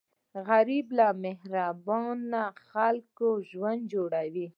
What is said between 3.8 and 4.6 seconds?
جوړوي